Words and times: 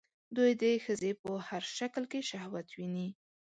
دوی 0.35 0.51
د 0.61 0.63
ښځې 0.83 1.11
په 1.21 1.29
هر 1.47 1.63
شکل 1.77 2.03
کې 2.11 2.19
شهوت 2.29 2.67
ويني 2.71 3.07